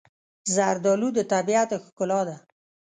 [0.55, 2.37] زردالو د طبیعت ښکلا ده.